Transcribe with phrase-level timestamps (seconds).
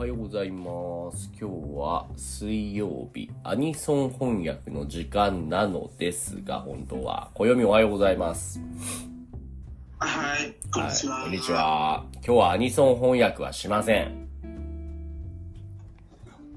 [0.00, 1.30] はようございます。
[1.38, 7.28] 今日は水曜日、アニソン翻訳の時間なのですが、本当は。
[7.34, 8.62] 暦おはようございます。
[9.98, 11.20] はい、こんにちは。
[11.24, 11.52] こんにち。
[11.52, 12.04] は。
[12.14, 14.26] 今日はアニソン翻訳はしません。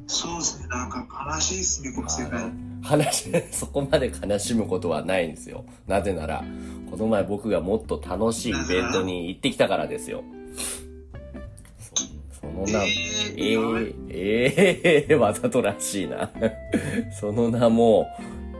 [0.07, 1.05] そうですね、なんか
[1.35, 2.49] 悲しいですね、この世界。
[2.81, 5.65] 話、 そこまで悲しむことはないんですよ。
[5.85, 6.45] なぜなら、
[6.89, 10.23] この前僕がもっと楽しいイベントに行ってきたからですよ。
[12.53, 12.93] その名、え
[13.37, 16.31] えー、えー、わざとらしいな。
[17.19, 18.07] その名も、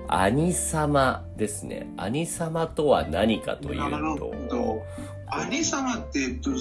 [0.07, 1.87] 兄様ですね。
[1.97, 4.83] 兄様とは何かというと、と
[5.29, 6.51] 兄様って、えっと、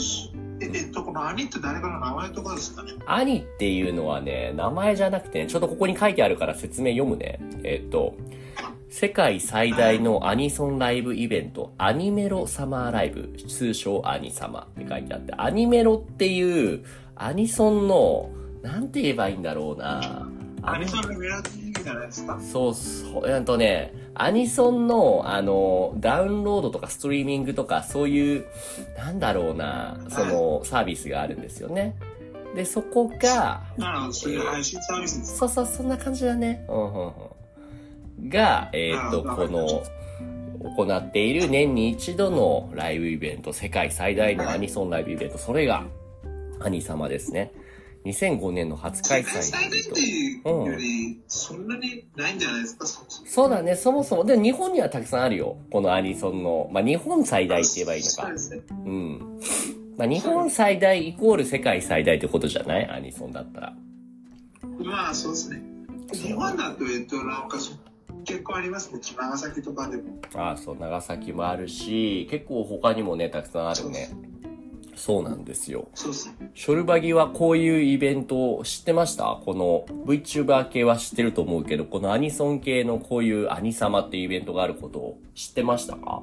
[0.60, 2.92] ええっと、この兄って誰かの名前とかですかね。
[3.06, 7.40] 兄っていうのはね、名前じゃなくてね、ちょっとここに書いてあるから説明読むね。
[7.64, 8.14] えっと、
[8.88, 16.84] 世界最大のアニソンライブイベント、アニメロサマーライブ、通称アニ様って書いてあって、アニメロっていう、
[17.24, 18.30] アニソンの、
[18.62, 20.28] なんて言えばいいんだろうな。
[20.62, 22.40] アニ兄さんのメロディーじゃないですか？
[22.40, 28.44] そうそう、えっとね、アニソンの、あの、ダウンロードとかストリーミングとか、そういう、
[28.96, 31.96] なんだろうな、その、サービスがあるんですよね。
[32.54, 33.62] で、そこが、
[34.10, 35.38] そういう配信サービスです。
[35.38, 36.64] そうそう、そんな感じだね。
[36.68, 38.28] うんうんうん。
[38.28, 39.82] が、えーっと、あこの、
[40.76, 45.84] 行っている年に一度のライブイベント、世界最大のアニソンライブイベント、それが、
[46.64, 47.52] アニ様ですね。
[48.04, 54.24] 2005年の初開催世界最大っていうより、そんなにないんじゃないですか、そうだね、そもそも。
[54.24, 55.56] で、日本にはたくさんあるよ。
[55.70, 56.68] このアニソンの。
[56.72, 58.38] まあ、日本最大って言えばいいのかそうで。
[58.38, 58.60] すね。
[58.70, 59.40] うん。
[59.96, 62.88] まあ、日本最大イコール世界最大ってことじゃない？
[62.90, 63.74] アニソンだったら。
[64.80, 65.62] まあ、そうですね。
[66.12, 67.72] 日本だと、えっと、なんかそ、
[68.24, 69.00] 結構ありますね。
[69.16, 70.02] 長崎とかでも。
[70.34, 74.08] ああ、そう、長崎もあるし、結構他にもね、たくさんあるね。
[74.94, 75.88] そうなんですよ。
[75.94, 76.50] そうですね。
[76.54, 79.40] ショルバギはこういうイベントを知ってました？
[79.44, 86.22] この VTuber 系は知ってると思うけど、このアニソン系のこういうアニ様っていうイベントがあることを知ってましたか？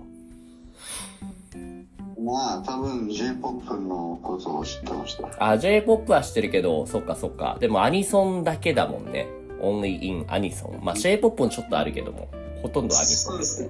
[2.21, 5.29] まあ、多分 J-POP のことを知ってました。
[5.39, 7.57] あ、J-POP は知ってるけど、そっかそっか。
[7.61, 9.27] でもアニソンだけだもんね。
[9.61, 10.83] only in アニソン。
[10.83, 12.29] まあ J-POP もちょっとあるけども、
[12.61, 13.69] ほとんどアニソンでねそうす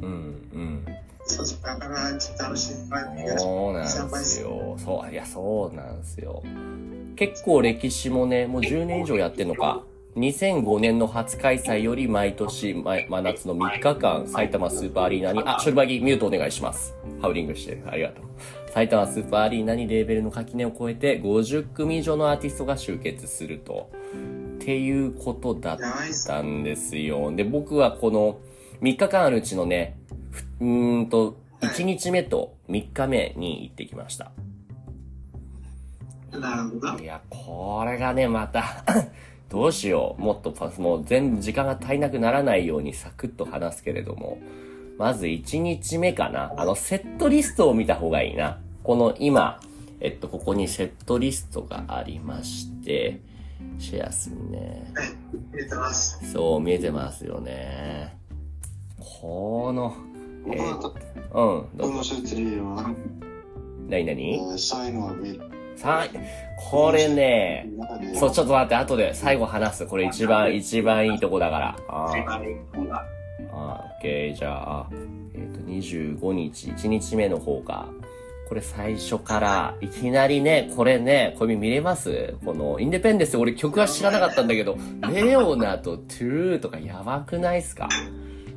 [0.00, 0.45] うん、
[1.28, 1.36] うん。
[1.36, 1.62] そうです。
[1.62, 2.74] だから、楽しい。
[3.38, 4.76] そうなんですよ。
[4.78, 6.42] そう、いや、そうなんですよ。
[7.16, 9.82] 結構歴史もね、もう10年以上やってんのか。
[10.16, 16.94] 2005年の初開催より毎年、真夏の3日間、埼玉スーパーアリーナに、あ、ショルバギミュートお願いします。
[17.20, 17.82] ハウリングしてる。
[17.86, 18.24] ありがとう。
[18.70, 23.90] 埼玉スーパーアリーナにレーベルの垣根を越えて、50組以上のアーティストが集結すると。
[24.56, 25.80] っていうことだっ
[26.26, 27.30] たんですよ。
[27.34, 28.38] で、僕はこの
[28.80, 29.95] 3日間あるうちのね、
[30.60, 34.32] うーんと、1日目と3日目に行ってきました。
[36.32, 36.98] なるほど。
[36.98, 38.84] いや、これがね、また、
[39.48, 40.22] どうしよう。
[40.22, 44.38] もっとパス、もう全部時間が足りなくならないようにサクッと話すけれども。
[44.98, 46.52] まず1日目かな。
[46.56, 48.58] あの、セットリストを見た方がいいな。
[48.82, 49.60] この今、
[50.00, 53.20] えっと、ここにセットリストがありまして、
[53.78, 54.90] シェアすんね。
[54.94, 55.08] はい、
[55.52, 56.32] 入れてます。
[56.32, 58.16] そう、見えてますよね。
[58.98, 59.94] この、
[60.52, 60.74] えー、
[61.32, 62.02] うん、どうぞ。
[63.88, 64.38] なになに
[65.76, 66.08] さあ、
[66.70, 67.68] これね、
[68.14, 69.86] そう、ちょっと待って、後で最後話す。
[69.86, 71.76] これ一番、一番いいとこだから。
[71.88, 72.24] あー。
[73.52, 74.86] あー、オッケー、じゃあ、
[75.34, 77.88] えっ、と、25日、1日目の方か。
[78.48, 82.34] これ最初から、いきなりね、これね、これ見れます？
[82.44, 84.78] この、インデペンデンス、俺曲は知らなかったんだけど、
[85.12, 87.88] レオナと TRUE とかやばくないっすか？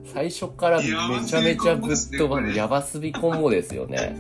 [0.06, 0.86] 最初からめ
[1.26, 4.18] ちゃめちゃぶっ飛ばす、やばすぎコンボですよね。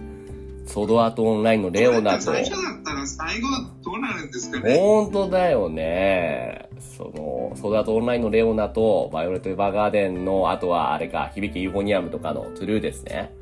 [0.66, 2.22] ソードアート・オンラインのレオナと。
[2.22, 3.47] 最初だったら最後
[3.84, 6.69] どうなるんですかね本当だよね。
[6.97, 13.34] その、ソードアートオンラインのレオナと、バイオレット・エヴァーガーデンの、あとはあれか、響きユーフォニアムとかの TRUE ですね。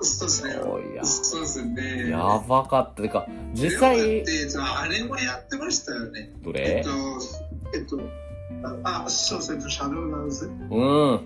[0.00, 0.50] そうですね。
[0.96, 2.10] やそうですね。
[2.10, 3.02] やばかった。
[3.02, 6.32] てか、実際、てあれもやってましたよね。
[6.42, 6.78] どれ？
[6.78, 6.90] えっと、
[7.72, 8.00] えっと、
[8.82, 10.50] あ、そうですね、シャドウダンス？
[10.70, 10.80] う
[11.14, 11.20] ん。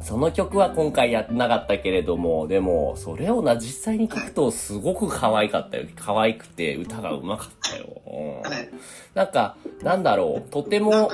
[0.00, 5.86] その曲は今回やってなかったけれども、でも、それをな、実際に聞くとすごく可愛かったよ。
[5.94, 7.86] 可愛くて歌が上手かったよ。
[8.06, 8.68] うんはい。
[9.14, 11.08] なんか、なんだろう、とても、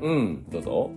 [0.00, 0.90] うん、どうぞ。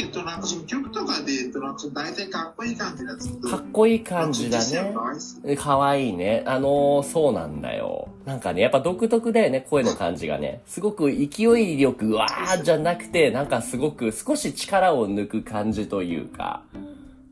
[0.00, 3.48] えっと、なんかその曲とかで、えっと、なんか大体かっこいい感じなんですけど。
[3.50, 5.56] かっこいい感じだね。
[5.56, 6.42] かわいいね。
[6.46, 8.08] あのーそうなんだよ。
[8.24, 10.62] なんかね、やっぱ独特だよね、声の感じがね。
[10.66, 16.62] すごく勢い力、わーじゃなくて、なんかすごく少し力を抜く感じというか、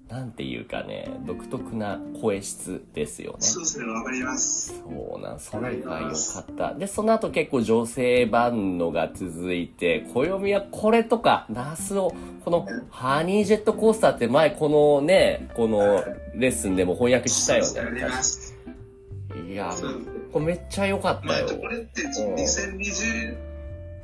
[0.09, 3.39] なんていうかね、独特な声質ですよね。
[3.41, 4.83] そうですね、わかります。
[4.83, 6.75] そうなん、それが良かった。
[6.75, 16.03] で、その後結構女性版のが続いて、暦はこれとか、ナスを、このハニージェットコースターって前このね、この
[16.35, 18.01] レッスンでも翻訳したよね。
[19.47, 19.71] いや、
[20.33, 21.49] これめっちゃ良かったよ。
[21.61, 23.48] これって2020、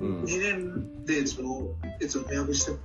[0.05, 1.69] 2年でその
[2.01, 2.79] やを予約してし。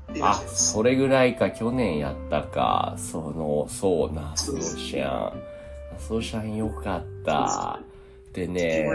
[0.47, 2.95] それぐらいか、去年やったか。
[2.97, 5.41] その、そうな、そうシャン。
[5.97, 7.79] そうシャンよかった。
[8.33, 8.87] でね、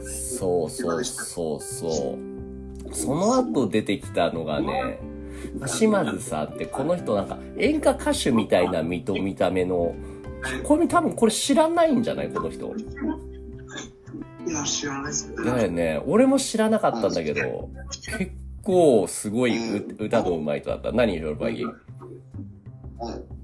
[0.00, 2.94] そうそうそうそう。
[2.94, 5.00] その後出てきたのがね、
[5.66, 9.94] 島津さんってこの人なんか演歌歌手みたいな見た目の、
[10.62, 12.30] これ多分これ知らないんじゃない？
[12.30, 12.72] この人。
[14.46, 15.44] いや、知らないですけど。
[15.44, 16.02] だよね。
[16.06, 17.68] 俺も知らなかったんだけど、
[18.18, 18.32] 結
[18.62, 20.92] 構すごいう歌の上手い人だった。
[20.92, 21.74] 何よりばいいはい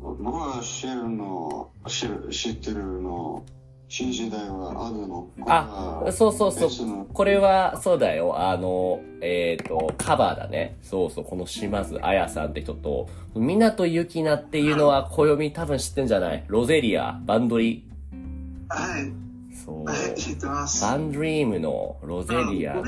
[0.01, 3.45] 僕が知るの、知る知ってるの、
[3.89, 5.29] 新時代はアドの。
[5.47, 7.07] あ、そうそうそう。
[7.13, 8.39] これは、そうだよ。
[8.39, 10.77] あの、えっ、と、カバーだね。
[10.83, 16.45] そうそう、この島津彩さんって人と、港ゆきなっていうのは、暦多分知ってんじゃない？
[16.47, 17.89] ロゼリア、バンドリ。
[18.69, 19.30] はい。
[19.71, 19.85] そう。
[19.85, 20.83] はい、知ってます。
[20.83, 22.85] バンドリームのロゼリアの。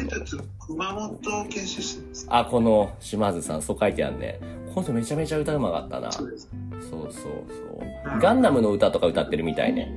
[2.28, 4.40] あ、この島津さん、そう書いてあるね。
[4.74, 6.10] この人めちゃめちゃ歌うまかったな。
[6.10, 6.48] そうそうです。
[6.90, 8.20] そうそう。
[8.20, 9.96] ガンダムの歌とか歌ってるみたいね。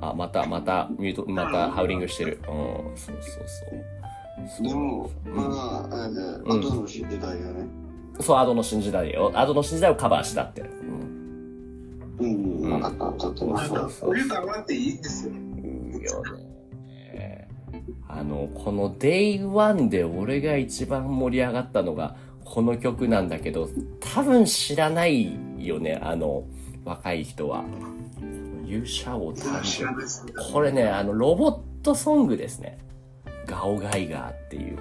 [0.00, 2.40] あ、また、また、ミュート、またハウリングしてる。
[2.48, 3.44] うん、そうそう
[4.56, 4.68] そう。
[4.68, 7.66] でも、うんまだ、えー、アドの時代よね。
[8.20, 9.30] そう、アドの新時代よ。
[9.34, 10.62] アドの新時代をカバーしたって。
[10.62, 11.21] うん。
[12.18, 15.32] うん、うん、分かった、ちょっとなんか、そうこういうのがあっていいんですよ。
[15.32, 16.22] いいよ
[17.14, 17.48] ね。
[18.08, 23.68] あの、この Day1 で俺が一番盛り上がったのが、この曲なんだけど、
[24.00, 26.44] 多分知らないよね、あの、
[26.84, 27.64] 若い人は。
[28.66, 30.04] 勇者を知らない。
[30.52, 32.78] これね、あの、ロボットソングですね。
[33.46, 34.78] ガオガイガーっていう。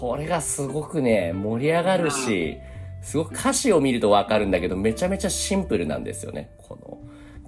[0.00, 2.58] これがすごくね、盛り上がるし、
[3.06, 6.50] すごく歌詞を見るとわかるんだけど、めちゃめちゃシンプルなんですよね。
[6.58, 6.98] この、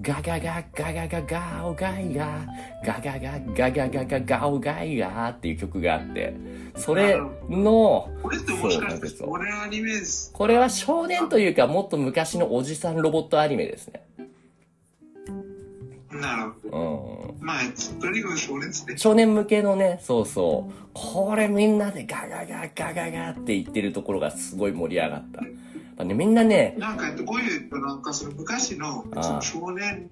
[0.00, 2.46] ガガガガガガガオガイガー、
[2.87, 6.32] ガガガガガガガガオガイガーっていう曲があって、
[6.76, 7.19] それ
[7.50, 10.32] の、これってもしかして、そうなんですよこれアニメです。
[10.32, 14.04] これは少年というかもっと昔のおじさんロボットアニメですね。
[16.10, 17.34] なるほど。
[17.38, 17.46] うん。
[17.46, 18.96] まあ、とにかく少年ですね。
[18.96, 20.72] 少年向けのね、そうそう。
[20.94, 25.43] これみんなでガガガガガガって言ってるところがすごい盛り上がった。
[25.43, 25.50] やっ
[25.96, 29.05] ぱね、みんなね、なんか、えっと、こういう、えっと、なんかその昔の、
[29.43, 30.10] 少年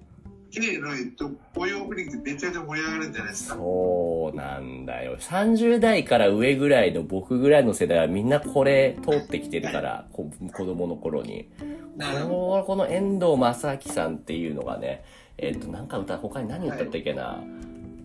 [0.51, 3.55] 系の、えっと、こういうオープニングってめちゃめちゃ盛り上がるんじゃないですか。
[3.55, 5.17] そうなんだよ。
[5.17, 11.49] 30代から上ぐらいの僕ぐらいの世代はみんなこれ通ってきてるから、こ 子供の頃に。
[11.95, 15.03] なるほこのこの遠藤正明さんっていうのがね、
[15.37, 17.43] えっ、と、なんか歌、他に何歌ったっけな、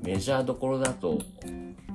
[0.02, 1.18] メジャーどころだと、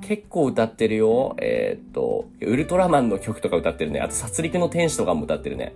[0.00, 1.36] 結構歌ってるよ。
[1.40, 4.00] えっ、と、ウルトラマンの曲とか歌ってるね。
[4.00, 5.74] あと、殺戮の天使とかも歌ってるね。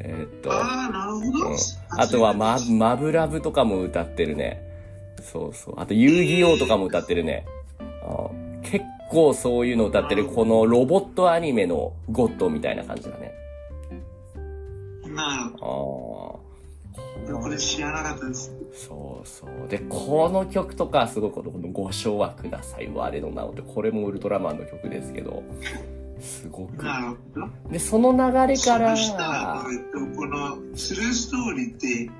[0.00, 0.54] えっ、と、ど。
[0.54, 1.50] ああ、なるほど。
[1.50, 1.56] うん
[1.90, 4.62] あとはマ、マブラブとかも歌ってるね。
[5.20, 5.74] そうそう。
[5.76, 7.44] あと、遊戯王とかも歌ってるね。
[8.02, 8.30] あ
[8.62, 13.34] 結構そういうの歌ってる、このロボットアニメのゴッドみたいな感じだね。
[15.14, 16.01] なるほ
[17.36, 17.44] あど。
[17.44, 18.54] これ知らなかったです。
[18.72, 19.68] そうそう。
[19.68, 25.42] で、この曲とかすごいこの、ご唱和ください、我の名をって、これもウルトラマンの曲ですけど、
[26.20, 26.84] すごく。
[26.84, 27.70] なるほど。
[27.70, 28.18] で、その流
[28.52, 32.10] れからそ、したら、えっと、このスルーストーリーって、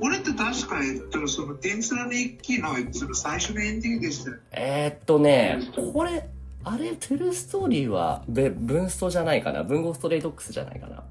[0.00, 4.36] 俺って確か、えっと、その天才の日記の、えっと、その最初のエンディングでしたよ。
[4.50, 5.60] えー、っとね、
[5.92, 6.28] これ、
[6.64, 11.02] あれ、トゥルーストーリーは、べ、文ストじゃないかな文豪ストレイドックスじゃないかな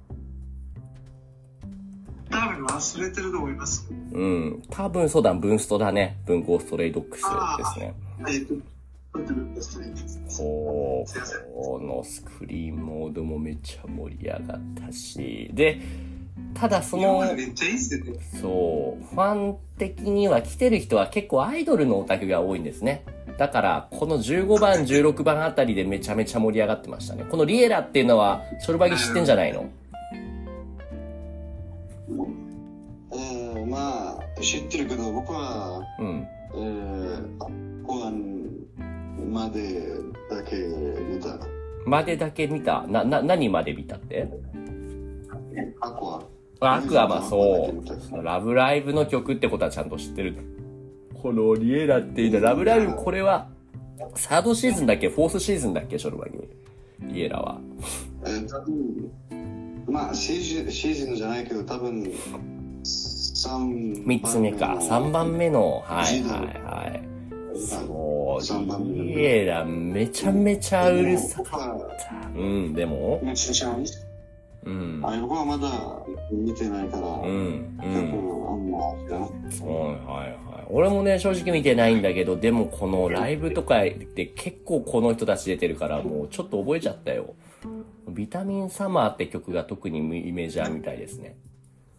[2.32, 3.88] 多分忘れてると思います。
[4.14, 4.64] うん。
[4.70, 6.18] 多分そうだ、文ストだね。
[6.26, 7.28] 文豪ストレイドックスで
[7.66, 7.94] すね。
[8.28, 8.46] えっ。
[9.14, 9.20] こ
[11.84, 15.82] のスクリーンモードもめっちゃ盛り上がったし、で、
[16.54, 17.22] ただその。
[18.40, 23.04] そう、ファン的には来てる人は結構アイドルのオタクが多いんですね。
[23.38, 27.26] だから、この15番、16番あたりでめちゃめちゃ盛り上がってましたね。
[27.30, 29.70] このリエラっていうのは、ショルバギ知ってんじゃないの？
[34.42, 36.28] 知ってるけど、僕は、うん。
[36.54, 37.38] えー、
[37.84, 38.50] 後半
[39.32, 39.94] まで
[40.30, 41.40] だけ見た。
[41.86, 42.86] までだけ見た？
[42.88, 44.28] な、な、何まで見たって？
[45.80, 46.22] アクア。
[46.60, 48.24] あアクアはそ見たですねう。
[48.24, 50.36] ラブライブの曲ってことはちゃんと知ってる。
[51.22, 53.50] このリエラっていうのは、ラブライブ、これは、
[54.16, 55.10] サードシーズンだっけ？
[55.10, 55.98] フォースシーズンだっけ？
[55.98, 56.40] ショルバギ
[57.14, 57.60] リエラは。
[58.26, 59.12] えー、多分、
[59.88, 62.12] うまあシーズンシーズンじゃないけど多分
[63.42, 64.78] 3 3つ目か。
[64.82, 67.02] 3番目の、はいはいはい。
[67.58, 72.40] そう、三番目イエラめちゃめちゃうるさかかった。
[72.40, 73.76] うん、でも、めちゃくちゃ
[74.64, 75.02] うん。
[75.04, 75.70] あ僕はまだ
[76.32, 78.32] 見てないから、うん、うん。
[78.82, 80.68] はいはいはい。
[80.70, 87.34] 俺もね、正直見てないんだけど、でもこのライブとかで結構この人たち出てるから、もうちょっと覚えちゃったよ。
[88.08, 91.36] ビタミンサマーって曲が特にイメージあるみたいですね。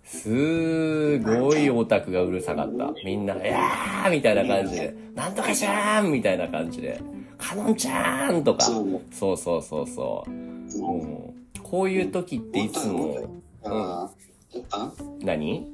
[0.05, 2.93] すーごいオタクがうるさかった。
[3.05, 7.01] みんな、いやーみたいな感じで、なんとかしゃーんみたいな感じで、
[7.39, 10.31] カノンちゃーんとか、そうねそうそうそうそう。
[10.31, 11.33] うん
[11.73, 13.17] こういう時っていつも、
[13.65, 14.11] あ
[14.53, 14.93] やった
[15.25, 15.67] 何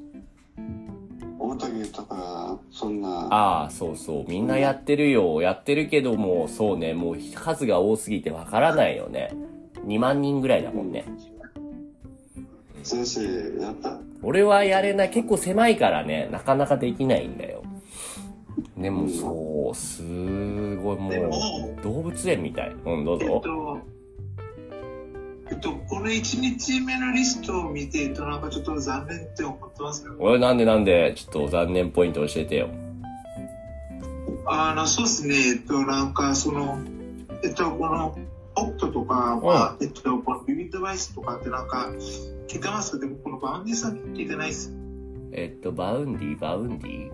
[1.37, 4.25] 大竹とかそんなああ、そうそう。
[4.29, 5.41] みんなやってるよ。
[5.41, 6.93] やってるけども、そうね。
[6.93, 9.33] もう数が多すぎてわからないよね。
[9.85, 11.03] 2万人ぐらいだもんね。
[12.83, 15.09] 先生やった俺はやれない。
[15.09, 16.29] 結構狭いからね。
[16.31, 17.63] なかなかできないんだよ。
[18.77, 20.01] でもそう、す
[20.77, 22.75] ごいもう、動物園みたい。
[22.85, 23.25] うん、どうぞ。
[23.25, 23.79] えっと、
[25.51, 32.69] えっと、この1日目のリストを見て、えっと、なんかちょっと残念って思ってますけど、俺なんでなんで、ちょっと残念ポイント教えてよ。
[34.45, 36.79] あの、そうですね、えっと、なんかその、
[37.43, 38.17] えっと、この、
[38.67, 41.91] とかは、えっと、このビビットバイスとかってなんか、
[42.47, 42.99] 聞いてます？
[42.99, 44.73] けど、この Vaundy さん聞いてないっす。
[45.31, 47.11] えっと、 Vaundy Vaundy？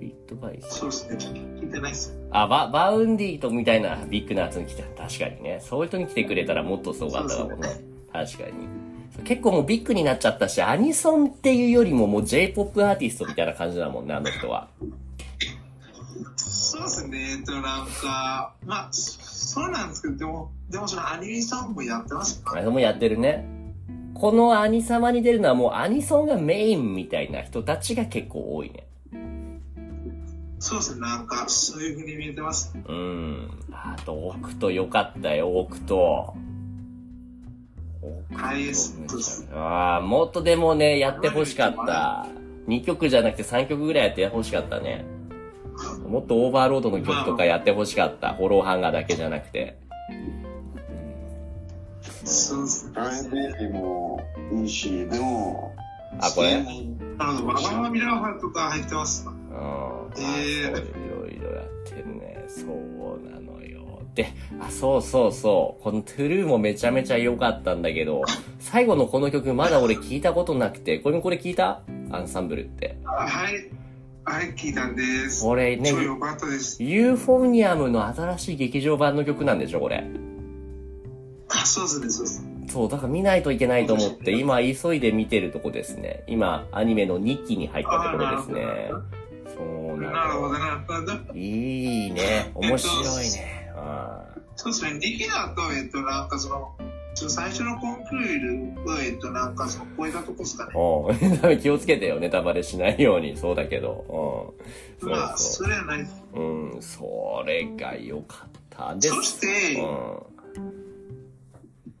[0.00, 0.78] ビットバイス？
[0.78, 2.18] そうですね、聞いてないっす。
[2.30, 5.60] あ、バ、 Vaundy とみたいなビッグなやつに来て確かにね。
[5.62, 7.68] そういう人に来てくれたらもっとすごかったかもね。
[8.12, 8.80] 確かに。
[9.24, 14.68] 結構もうビッグになっちゃったし、アニソンっていうよりももう J-POP アーティストみたいな感じだもんね、あの人は。
[16.36, 18.88] そうですね、えっと、なんか、まあ、
[19.50, 23.44] そうなんですけど、でも、でもそのアニメソンもやってますかあれもやってるね。
[24.14, 28.86] このアニ様に出るのはもうアニソンがメインみたいな人たちが結構多いね。
[30.60, 32.72] そうですね、なんか、そういうふうに見えてます。
[32.86, 33.50] うん。
[33.72, 36.32] あと、オクトよかったよ、オクト。
[38.32, 39.48] はい、そうです。
[39.52, 42.28] ああ、もっとでもね、やってほしかった。
[42.68, 45.04] 2曲じゃなくて3曲ぐらいやってほしかったね。
[46.10, 48.34] もっとオーバーロードの曲とかやってほしかった。
[48.34, 49.76] フォローハンガーだけじゃなくて。
[52.24, 52.92] そうですね。
[53.30, 54.20] ベイビーも
[54.52, 55.74] いいしでも
[56.20, 56.54] あ、これ？
[56.54, 57.16] うん。
[57.18, 62.44] なるほど、ババマミラーファーとか入ってますういえーろいろやってるね。
[62.48, 62.66] そう
[63.30, 64.00] なのよ。
[64.14, 64.26] で、
[64.60, 65.82] あ、そうそうそう。
[65.84, 68.22] このトゥルーもめちゃめちゃ良かったんだけど、
[68.58, 71.80] 最後のこの曲まだ俺聞いたことなくて、これもこれ聞いた？
[72.10, 72.96] アンサンブルって。
[73.04, 73.52] あはい、
[74.24, 75.42] はい、聞いたんです。
[75.42, 76.82] これね超、良かったです。
[76.82, 80.04] ユーフォニアムの新しい劇場版の曲なんでしょ、これ。
[81.48, 82.72] あ、そうですね、そうです。
[82.72, 86.22] そう、だから見ないといけないと思って、今急いで見てるとこですね。
[86.26, 88.90] 今、アニメの2期に入ったところですね。
[89.56, 90.24] そうな。
[90.26, 91.38] るほど、なるほど。
[91.38, 92.52] いいね。
[92.54, 93.72] 面白いね。
[93.74, 96.72] あそうですね、2期だと、えっと、なんかその
[97.28, 101.58] 最初のコンクールは、えっと、なんかその、超えたとこですかね。
[101.60, 103.36] 気をつけてよ、ネタバレしないように。
[103.36, 104.54] そうだけど。
[105.00, 106.00] うまあ、そそれはない。
[106.00, 106.40] う。
[106.40, 109.08] うん、それが良かったです。
[109.08, 110.30] そして、うん。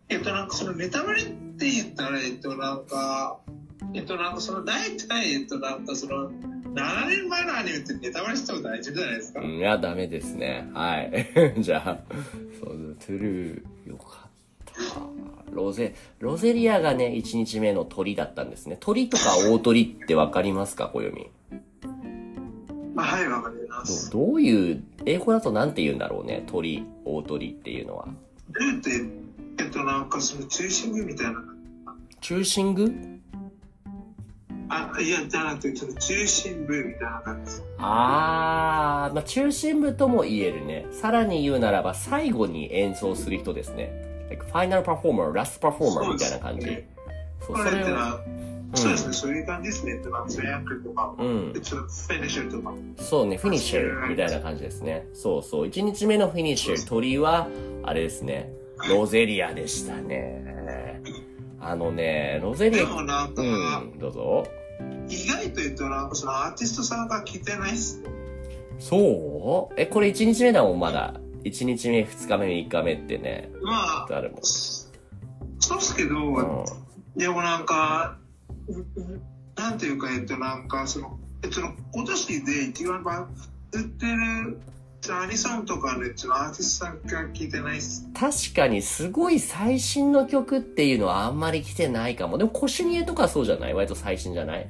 [0.08, 3.38] えっと、なんかそのネタバレって言ったら、えっと、なんか、
[3.94, 6.30] えっと、なんかその大体、えっと、なんかその、
[6.74, 9.40] 7年前のアニメってネタバレしても大丈夫じゃないですか。
[9.40, 10.68] うんいや、ダメですね。
[10.72, 11.26] はい。
[11.62, 11.98] じゃあ、
[12.62, 14.19] そう、トゥルー、よかった。
[15.50, 18.76] ロゼ、ロゼリアがね、1日目の鳥だったんですね。
[18.78, 21.28] 鳥とか大鳥ってわかりますか、小読み。
[22.94, 24.10] まあ、はい、わかります。
[24.10, 26.44] どどういう、英語だとなんて言うんだろうね？
[26.46, 28.08] 鳥、大鳥っていうのは。
[28.52, 28.90] ルーって、
[29.64, 31.42] えっと、なんかその中心部みたいな。
[32.20, 32.92] 中心具
[34.68, 37.64] あ、いや、じゃなくて、その中心部みたいな感じです。
[37.78, 40.86] あー、まあ、中心部とも言えるね。
[40.92, 44.09] さらに言うならば、最後に演奏する人ですね。
[44.30, 46.84] Like ファイナルパフォーマー、ラストパフォーマーみたいな感じ。
[48.72, 49.96] そう、ですね、そういう感じですね。
[49.96, 52.72] と、かそのヤンクとか、フィニッシャーとか。
[52.98, 55.06] そうね、フィニッシュみたいな感じですね。
[55.12, 55.66] そうそう。
[55.66, 57.48] 1日目のフィニッシュ、鳥は、
[57.82, 58.52] あれですね、
[58.88, 61.02] ロゼリアでしたね。
[61.60, 63.44] あのね、ロゼリでア、もなんか、う
[63.96, 64.46] ん、どうぞ。
[65.08, 68.00] 意外と言うと、なんかそのアーティストさんが来てないっす。
[68.78, 69.74] そう？
[69.76, 71.20] え、これ1日目だもん、まだ。
[71.44, 74.38] 1日目、2日目、3日目ってね、まあ、誰も。
[74.42, 76.64] そうっすけど、うん。
[77.16, 78.18] でもなんか、
[79.56, 81.60] なんていうか、えっと、なんか、その、えっと、
[81.92, 83.26] 今年で一番バ
[83.72, 84.60] ズってる
[85.10, 88.06] アニソンとかね、ちょっとアーティストさんが聞いてないっす。
[88.12, 92.36] 確かにすごい最新の曲っていうのはあんまり来てないかも。
[92.36, 93.74] でもコシュニエとかそうじゃない？
[93.74, 94.68] 割と最新じゃない？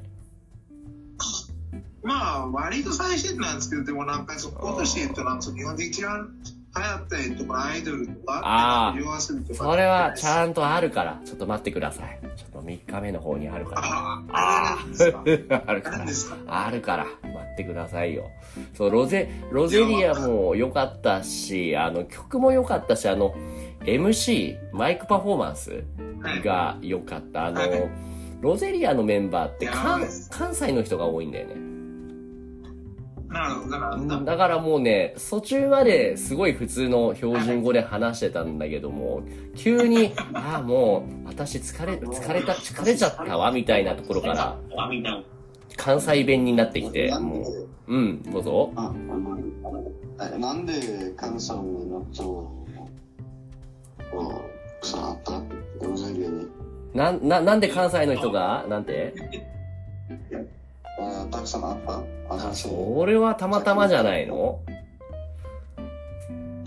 [2.02, 6.30] まあ、割と最新なんですけど、でもなんか、そ今年、えっと、なん日本で一番
[6.76, 9.64] 流行った、えっと、アイドルとか、あー夜遊びとか。
[9.70, 11.20] それはちんゃんとあるから。
[11.24, 12.18] ちょっと待ってください。
[12.36, 13.82] ちょっと3日目の方にあるから。
[13.84, 14.78] ああ、
[15.66, 16.06] あるから
[16.46, 18.30] あるから、待ってくださいよ。
[18.74, 23.34] そう、ロゼ、ロゼリアも良かったし、あの、曲も良かったし、あの、
[23.84, 25.82] MC、マイクパフォーマンス
[26.22, 26.42] はい。
[26.42, 27.46] が良かった。
[27.46, 27.70] あのはい、
[28.40, 31.69] ロゼリアのメンバーって関西の人が多いんだよね。
[33.30, 34.20] なるほど、なるほど。
[34.24, 39.22] だからもうね、途中まですごい普通の標準語で話してたんだけども、
[39.56, 44.56] 急に、 ああ、もう、私疲れ、疲れた、疲れちゃったわ、みたいなところから、
[45.76, 47.48] 関西弁になってきて、もで？
[47.50, 48.72] う、うん、どうぞ。
[48.74, 50.72] なんで
[51.16, 52.66] 関西の人を
[54.82, 56.46] さあったロゼリアに
[56.94, 59.14] な、な、なんで関西の人がなんて？
[61.00, 61.78] あたくさんあ
[62.28, 64.60] あそれはたまたまじゃないの？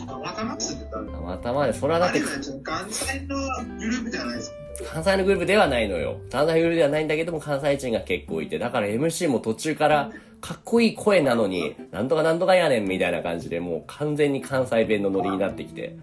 [0.06, 2.20] たまたまっすってたたまたまで、それはだって
[2.64, 3.36] 関西の
[3.80, 4.58] グループじゃないですか。
[4.92, 6.18] 関西のグループではないのよ。
[6.32, 10.12] 関西グループではないんだけども、関西人が結構いて、だから MC も途中から
[10.42, 15.96] かっこいい声なのに、なんとかなんとかやねんみたいな感じで、もう完全に関西弁のノリになってきて。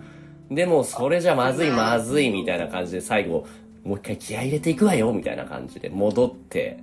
[0.51, 3.47] でも、それじゃまずいまずいみたいな感じで最後、
[3.85, 6.79] もう一回気合い入れていくわよみたいな感じで戻って。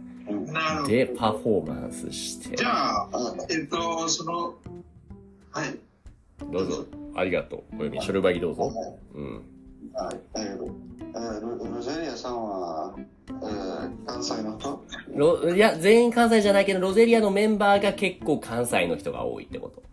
[0.88, 2.64] で、パフォーマンスしてじ。
[2.66, 4.56] ゃあ、あえっと、その、
[5.52, 5.78] はい。
[6.52, 6.86] どうぞ。
[7.16, 7.60] ありがとう。
[7.70, 8.72] お読み、ショルバギどうぞ。
[9.16, 9.44] うん。
[9.94, 10.20] はい
[11.40, 14.84] ロロゼリアさんは、えー関西の人？
[15.16, 19.84] ロいや、全員関西じゃないけど、ロゼリアのメンバーが結構関西の人が多いってこと。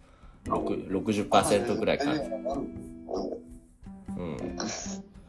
[0.50, 2.22] 6 60%くらい関西。
[2.24, 2.84] えー
[4.16, 4.56] うん。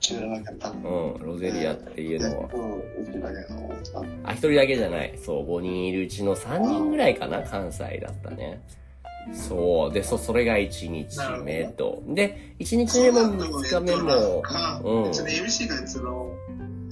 [0.06, 0.70] 知らなかった。
[0.70, 2.46] うん、ロゼリアっていうのは。
[2.46, 3.74] うちだけど
[4.24, 5.18] あ、一人だけじゃない。
[5.24, 8.62] そう、5人いるうちの3人ぐらいかな、関西だったね。
[9.34, 9.94] そう。
[9.94, 12.04] で、そ、それが1日目と。
[12.08, 14.44] で、1日目も2日目も、
[15.06, 15.14] うん。
[15.14, 16.32] その MC がその、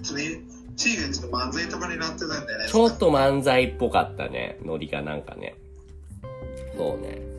[0.02, 2.30] その MC がその漫才とかになってたん。
[2.30, 2.68] だよね。
[2.68, 4.58] ちょっと漫才っぽかったね。
[4.66, 5.22] ノリがなん。
[5.22, 5.54] かね。
[6.76, 7.33] そうね。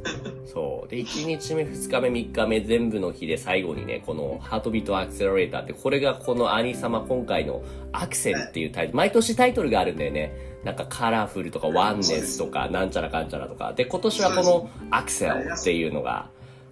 [0.46, 0.88] そう。
[0.88, 7.62] で、1日目、2日目、3日目、全部の日で最後にね、このハートビートアクセラレーターって、これがこの兄様今回の
[7.92, 10.32] アクセルっていうタイトル、毎年タイトルがあるんだよね。
[10.64, 13.72] なんかカラフルとかワンネスとか、なんちゃらかんちゃらとか。
[13.72, 16.28] で、今年はこのアクセルっていうのが、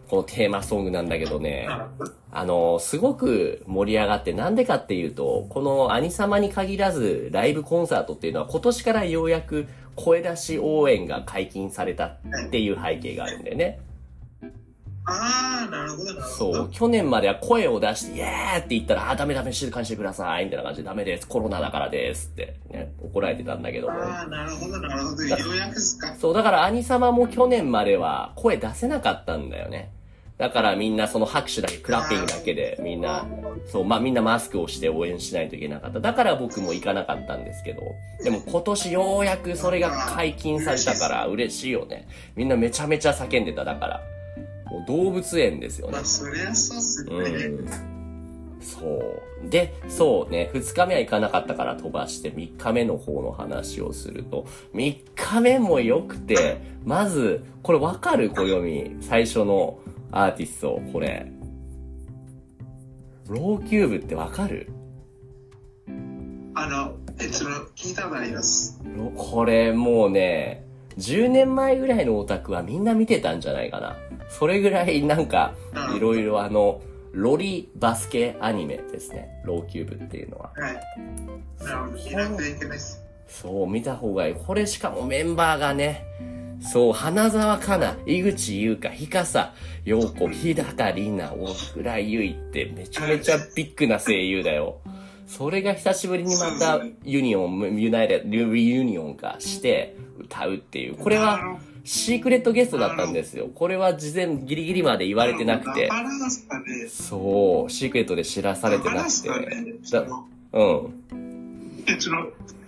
[0.08, 1.66] このテーマソングなんだけどね。
[2.34, 9.66] あの、すごく盛り上がって、なんでかっていうと、この兄様に限らず、ライブコンサートっていうのは今年からようやく
[9.96, 12.18] 声出し応援が解禁されたっ
[12.50, 13.80] ていう背景があるんだよね。
[15.04, 16.68] ああ、なるほど、そうど。。
[16.68, 23.94] 去年までは声を出して、イエーって言ったら、あー、ダメダメ静かにしてください、みたいな感じで、ダメです、コロナだからですって、ね、怒られてたんだけども。
[24.00, 25.22] ああ、なるほど、なるほど。
[25.24, 26.14] ようやくですか。
[26.14, 29.92] そう、だから兄様も去年までは声出せなかったんだよね。
[30.42, 33.24] だからみんなその拍手だけ、クラッピングだけでみんな、
[33.70, 36.00] そう、まあみんなマスクをして応援しないといけなかった。
[36.00, 42.08] だから僕も行かなかったんですけど、でも今年ようやくそれが解禁されたから嬉しいよね。
[42.34, 44.02] みんなめちゃめちゃ叫んでた、だから。
[44.68, 46.04] もう動物園ですよねまあ、。
[46.04, 47.14] そりゃそうっすね。
[47.14, 47.68] うん。
[48.60, 48.80] そ
[49.44, 49.48] う。
[49.48, 58.30] で、そうね、二日目は行かなかったから飛ばして、三日目の方の話をすると、三日目も良くて、まず、これわかる？
[58.30, 59.78] 暦最初の
[60.12, 61.26] アーティスト、これ。
[63.28, 64.70] ローキューブってわかる？
[66.54, 68.78] あの、え、その、聞いたことあります。
[68.94, 70.64] ロこれもうね、
[70.98, 73.96] 10年前ぐらいのオタクはみんな見てたんじゃないかな。
[74.28, 75.54] それぐらいなんか、
[75.96, 79.42] いろいろあの、ロリバスケアニメですね。
[79.44, 80.52] ローキューブっていうのは。
[80.54, 80.74] はい。
[81.64, 81.98] なるほど。
[83.28, 84.34] そう、見た方がいい。
[84.34, 86.04] これしかもメンバーがね、
[86.62, 89.52] そう、花沢香菜、井口優香、日笠、
[89.84, 94.80] 陽子、日高里奈、小倉唯ってめちゃめちゃビッグな声優だよ。
[95.26, 100.94] それが久しぶりにまたユニオン、ユナイテッド、リユニオン化して歌うっていう。
[100.94, 103.48] これはシークレットゲストだったんですよ。
[103.54, 105.90] これは事前ギリギリまで言われてなくて。
[106.88, 109.28] そう、シークレットで知らされてなくて。
[110.52, 110.94] うん。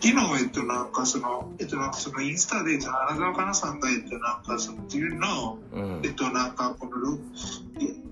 [0.05, 5.59] えっと、昨日、えっと、なんかその、えっと、なんかそのインスタで、えっと、荒川かなさんが、えっと、なんかその、っていうの
[6.03, 6.09] え。
[6.09, 7.19] っと、なんかこのロ、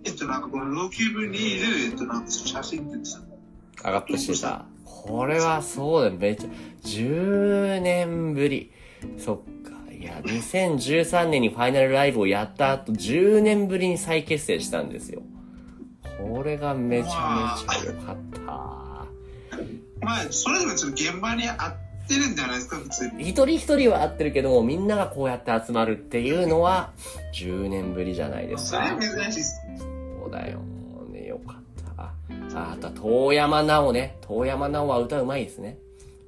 [0.05, 3.21] えっと、なんかこのローキューブにいる、えっと、なんかその写真ってさ、
[3.85, 4.65] 上がってしてた。
[4.85, 6.49] これはそうだよ、めっちゃ、
[6.85, 8.73] 10年ぶり。
[9.19, 9.93] そっか。
[9.93, 15.23] いいや、2013年にファイナルライブをやった後、10年ぶりに再結成したんですよ。
[16.19, 18.83] これがめちゃめちゃ良かった。
[20.01, 21.77] まあ、それぞれちょっと現場に合っ
[22.09, 23.23] てるんじゃないですか、普通に。
[23.23, 26.93] 一人一人は合ってるけども、みんながこうやって集まるっていうのは、
[27.35, 29.23] 10年ぶりじゃないですかそれは。
[29.25, 29.61] 珍しいです。
[29.79, 30.61] そうだよ。
[31.11, 32.03] ね、よかった。
[32.03, 34.17] ああとは、遠山奈緒ね。
[34.23, 35.79] 遠山奈緒は歌うまいですね。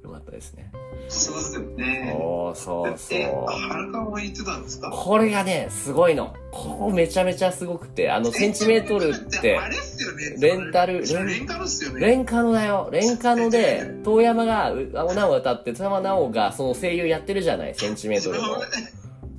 [0.03, 0.71] よかったですね。
[1.07, 2.13] そうですよね。
[2.15, 3.45] そうそうそえ、う。
[3.45, 4.89] はるかも言ってたんですか？
[4.89, 6.33] これがね、すごいの。
[6.51, 10.35] ここめちゃめちゃすごくて、あの、センチメートルってあ、れっすよね。
[10.39, 11.99] レンタルレンタルっすよね。
[11.99, 12.89] レンカノだよ。
[12.91, 14.73] レンカノで、遠山が、
[15.13, 18.57] なお歌って、遠山なおがその声優やってるじゃない、センチメートルの。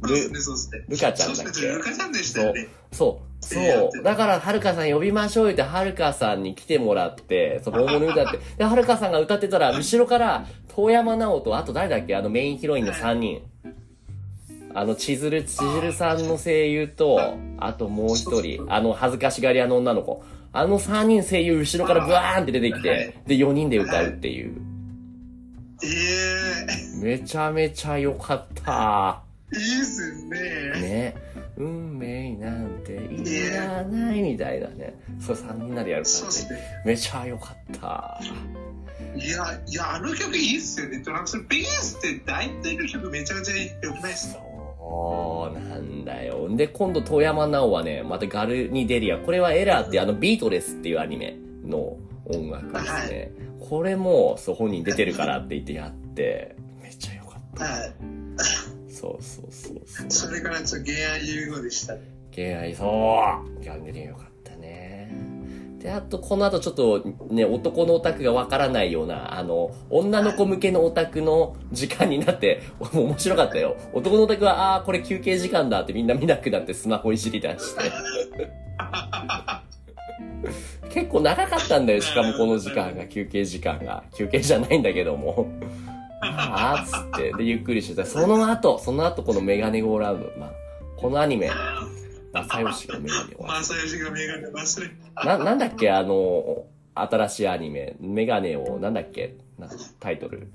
[0.02, 0.84] そうですね、そうですね。
[0.88, 1.66] ルカちゃんだっけ？
[1.68, 2.68] ルカちゃんでしたよね。
[2.92, 3.44] そう。
[3.44, 3.58] そ
[4.00, 4.02] う。
[4.02, 8.38] だから、はるかさん呼びましょうって、はるかさんに来てもらって、その大物歌って。
[8.58, 13.42] で、はるかさんが歌ってたら、後ろから、遠山奈緒と、あと誰だっけあのメインヒロインの3人。
[14.74, 17.18] あの、千鶴、千鶴さんの声優と、
[17.58, 20.22] あともう一人、あの、恥ずかしがり屋の女の子。
[20.52, 24.54] あの3人声優後ろからブワーンって出てきて、で、4人で歌うっていう。
[25.82, 25.86] え
[27.02, 29.22] えめちゃめちゃ良かった。
[29.52, 30.80] いいっすね。
[30.80, 31.16] ね。
[31.56, 34.94] 運命なんていらないみたいなね。
[35.20, 36.52] そう3人なでやる感じそうっす。
[36.52, 36.60] ね。
[36.84, 38.20] めちゃ良かった。
[39.14, 41.00] いや、いや、あの曲いいっすよね。
[41.00, 44.40] トランクス、ベースって大体の曲めちゃめちゃ良くないっすか？
[44.78, 46.48] そうなんだよ。
[46.54, 49.18] で、今度、遠山奈緒はね、またガルニデリア。
[49.18, 53.32] これはエラーってあの、ビートレスっていうアニメの音楽ですね。
[53.68, 58.15] これも、そう、本人出てるからって言ってやって、めっちゃ良かっはい。
[58.96, 59.00] た。
[59.00, 60.10] そうそうそうそう。
[60.10, 61.94] それからちょっと原案融合でした。
[62.34, 65.10] 恋愛、そうギャングリンよかったね。
[65.78, 73.76] で、あと、この後ちょっとね、男のオタクがわからないような、あの、女の子向けのオタクの時間になって、もう面白かったよ。
[73.92, 77.90] 男のオタクは、ああー、これ休憩時間だってみんな見なくなってスマホいじり出して。
[80.90, 84.02] 結構長かったんだよ、しかもこの時間が、休憩時間が。
[84.14, 85.48] 休憩じゃないんだけども。
[86.36, 87.32] ああ、つって。
[87.32, 88.04] で、ゆっくりしてた。
[88.06, 90.32] その後、その後このメガネゴーラウンド。
[90.38, 90.52] まあ、
[90.96, 91.50] このアニメ、
[92.32, 93.42] 正義がメガネを。
[93.46, 94.90] マサヨシがメガネ忘れ
[95.24, 95.90] な、なんだっけ？
[95.90, 99.36] あの、新しいアニメ、メガネを、なんだっけ？
[99.58, 99.68] な
[100.00, 100.48] タイトル。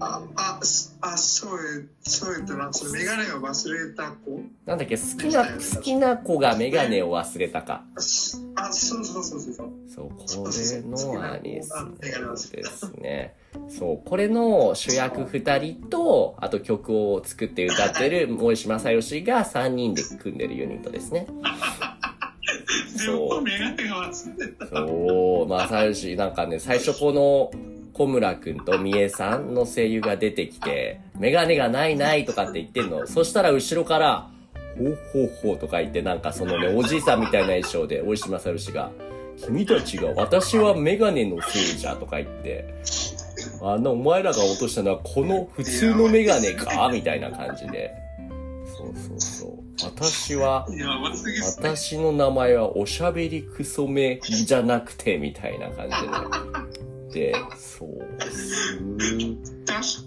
[0.00, 1.58] あ、あ、すあ、そう
[2.02, 4.42] そういうとなんかそのメガネを忘れた子？
[4.66, 4.96] なんだっけ？
[4.96, 7.84] 好きな、好きな子がメガネを忘れたか。
[8.74, 9.70] そうそうそうそうそう。
[9.86, 13.34] そう、これのアニメですね。
[13.68, 21.26] そう、これの主役二人と、あと曲を作って歌ってる大石正義が三人で組んでるユニットですね。
[23.06, 24.66] でもメガネが忘れた。
[24.66, 27.50] そう、正義、なんかね、最初この、
[27.94, 33.06] 小村くんと三重さんの声優が出てきて、メガネがないないとかって言ってんの。
[33.06, 34.30] そしたら後ろから、
[34.78, 38.90] ほうほうほうとか言って、なんかそのね、おじいさんみたいな衣装で、大石正義が、
[39.36, 42.74] 君たちが、私はメガネのせいじゃ、とか言って、
[43.62, 46.88] あの、お前らが落としたのはこの普通のメガネか？
[46.92, 47.92] みたいな感じで。
[48.76, 49.50] そうそうそう。
[49.82, 50.66] 私は、
[51.56, 56.83] 私の名前はおしゃべりクソメじゃなくて、みたいな感じで。
[57.14, 57.88] で、そう。
[58.30, 60.04] す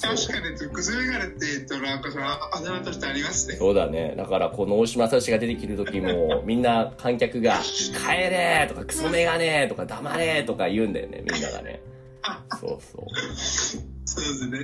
[0.00, 3.56] 確かに、クズメガネって言うと、なんかその、あだ名としてありますね。
[3.56, 4.14] そうだね。
[4.16, 11.80] だから、この大島正が出てきる時も、みんな観客が、帰れとか、クソメガネとか、黙れとか言うんだよね、みんながね。
[12.60, 13.06] そうそう。
[14.04, 14.58] そうですね。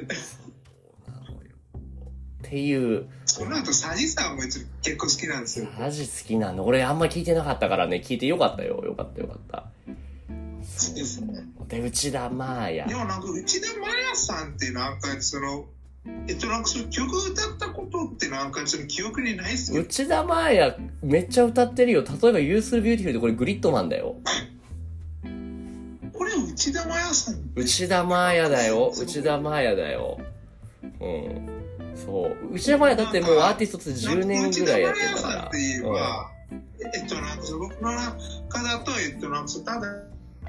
[2.46, 4.66] っていう、その後、サジさんも結
[4.96, 5.68] 構好きなんですよ。
[5.78, 6.64] マジ好きなの。
[6.64, 8.82] 俺あんま聞いてなかったからね、聞いてよかったよ。
[8.84, 9.70] よかったよかった。
[9.88, 11.39] 好きですね。
[11.70, 12.94] で、内田真礼で。
[12.94, 15.66] もなんか、内田真礼さんってなんか、その、
[16.26, 19.82] えっと、なんかその曲歌ったことってなんか、その記憶にないっすよ。
[19.82, 22.02] 内田真礼、めっちゃ歌ってるよ。
[22.02, 24.16] 例えば、 Youthful Beautiful でこれグリッドマンだよ。
[26.12, 27.50] これ、内田真礼さん。
[27.54, 28.92] 内田真礼だよ。
[29.00, 30.20] 内田真礼だよ。
[30.82, 31.48] うん。
[31.94, 32.54] そう。
[32.54, 35.34] 内田真礼だってもうアーティストとして10年ぐらいやってたから。
[35.34, 36.30] 内田真礼さんって言えば、
[36.94, 39.86] えっと、なんかその僕の中だと、えっと、なんかただ、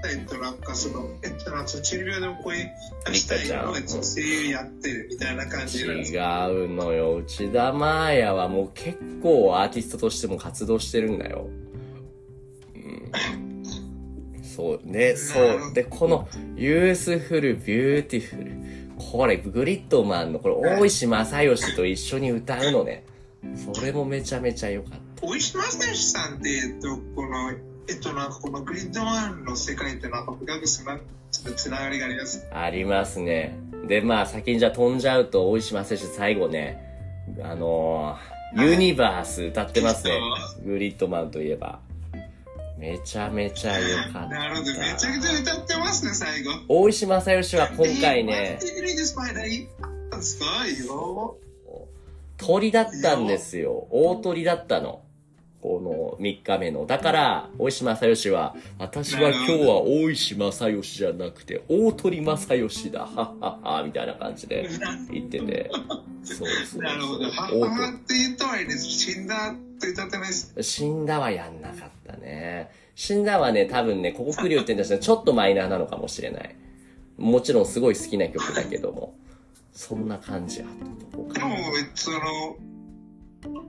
[0.09, 7.17] えっと、なんかその、えっと、なんかその、チリビアでもこういう、したいのを、えっと、声優やってるみたいな感じなんです違うのよ。
[7.17, 11.49] 内田真彩はもう結構アーティストとしても活動してるんだよ。
[12.75, 13.11] うん。
[14.43, 14.79] そう。
[14.83, 15.73] ね、そう。
[15.73, 18.51] で、この、ユースフル、ビューティフル。
[18.97, 23.03] これ、グリッドマンの、これ、大石正義と一緒に歌うのね。
[23.55, 25.25] それもめちゃめちゃ良かった。
[25.25, 27.51] 大石正義さんって、えっと、この、
[27.91, 30.97] えっと、なんかこのグリッドマンの世界ってなんか深くつな
[31.57, 32.47] つながりがあります。
[32.53, 33.57] ありますね。
[33.87, 40.21] で、まあ、先にじゃあ飛んじゃうと、大石正義最後ね、あのー、ユニバース歌ってますね。
[40.65, 41.79] グリッドマンといえば。
[42.77, 44.27] めちゃめちゃ良かった。
[44.27, 44.71] なるほど。
[44.71, 46.51] めちゃくちゃ歌ってますね、最後。
[46.69, 48.57] 大石正義は今回ね。
[52.37, 53.87] 鳥だったんですよ。
[53.91, 55.03] 大鳥だったの。
[55.61, 55.79] こ
[56.17, 56.85] の3日目の。
[56.85, 63.01] だから、大石正義は、私は今日は大石正義じゃなくて、大鳥正義だ。
[63.01, 64.67] はっはっは、みたいな感じで
[65.11, 65.71] 言ってて。
[66.23, 67.25] そうそうなるほど。
[67.25, 68.85] はっ大はって言ったはいいです。
[68.85, 70.53] 死んだって歌ってないです。
[70.55, 72.71] 鳥死んだはやんなかったね。
[72.95, 76.55] 死んだはね、多分ね、ここ来るよって言うんですね、 ちょっとマイナーなのかもしれない。
[77.17, 79.13] もちろんすごい好きな曲だけども。
[79.73, 81.55] そんな感じあったとこかでも、
[81.95, 83.67] その、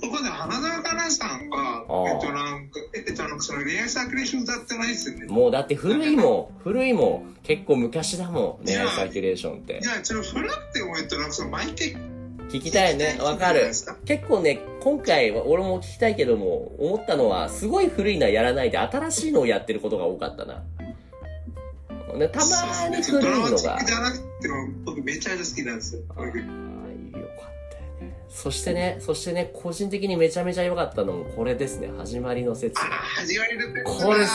[0.00, 5.26] ここで花澤香菜さんがえっとなんか、えっとなんかその恋愛サークレーション歌ってないですよね。
[5.26, 9.84] もうだって古いもん、古いもん、結構昔だもん、恋愛サーキュレーションってい。
[9.84, 11.96] や、その古くても、えっとなんかその毎回、
[12.48, 13.72] 聞きたいね、わかる。
[14.04, 20.62] 結構ね、今回は俺も聞きたいけども、思ったのは、すごい古いのはやらないで、新しいのをやってることが多かったな。
[22.14, 23.36] ね、たまーに古いのが。
[23.40, 26.02] ドラマチックじゃなくても、僕めちゃめちゃ好きなんですよ。
[28.32, 31.90] そしてね、そしてね、個人的にめちゃめちゃ良かったのもこれですね。
[31.98, 32.86] 始まりの説あ。
[32.86, 32.88] あ、
[33.20, 33.82] 始まりだって。
[33.82, 34.32] これす、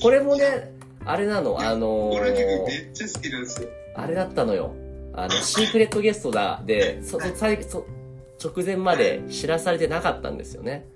[0.00, 0.72] これもね、
[1.04, 3.68] あれなの、あのーめっちゃ好きなんですよ。
[3.96, 4.72] あれだったのよ。
[5.12, 7.84] あの、シークレットゲストだ、で、そ、そ、最そ
[8.42, 10.86] 直前まで知らされてなかったんですよね。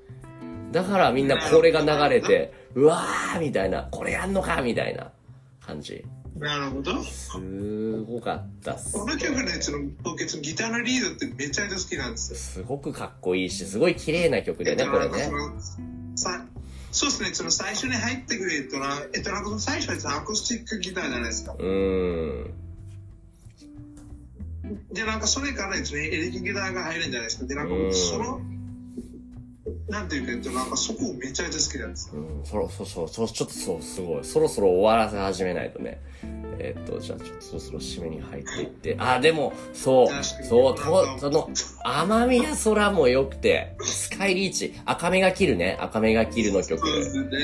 [0.70, 5.10] だからみんなこれが流れて、うわーみたいな、これやんのかみたいな
[5.60, 6.04] 感じ。
[6.38, 7.02] なるほど。
[7.02, 12.38] すごかったっす、この曲の、僕、そのギターのリードってめちゃめちゃ好きなんですよ。
[12.38, 15.30] すごくかっこいいし、すごい綺麗な曲でね、これね
[16.14, 16.44] さ
[16.90, 21.54] そうですね、その最初に入ってくれとな、えっと、なんか最初はアコースティックギターじゃないですか。
[21.58, 22.54] うーん。
[24.92, 27.46] で、なんかそれからですね、エレキギターが入るんじゃないですか。
[27.46, 28.40] で、なんかうんその、
[29.88, 32.20] なんていうか、えっと、なんかそこめちゃめちゃ好きなんですよ。
[32.20, 36.00] うん、そろそろそろちょっとそうすごいそろそろ終わらせ始めないとね。
[36.60, 38.96] えーっとじゃあちょっとそろそろ締めに入っていって。
[38.98, 41.48] あでもそうそうとその
[41.84, 43.76] 奄美や空も良くて
[44.18, 47.38] スカイリーチ赤目が切るね赤目が切るの曲そうですね、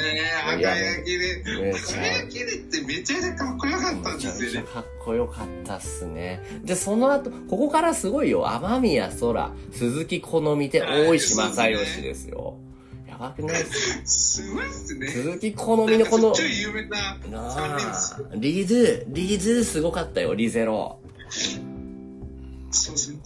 [0.44, 1.44] 赤いや焼きで。
[1.62, 4.50] めちゃ赤焼きでってめちゃめちゃかっこよかったんですよね。
[4.50, 6.42] ちゃかっこよかったっすね。
[6.64, 8.48] で、その後、ここからすごいよ。
[8.48, 12.56] 天宮空、鈴木好みで大石正義ですよ。
[13.08, 13.64] やばくないっ
[14.04, 15.06] すすごいっすね。
[15.06, 18.20] 鈴木好みのこの、超有名なな3人ですあ。
[18.34, 20.98] リズ、リズすごかったよ、リゼロ。
[22.72, 23.18] そうですね。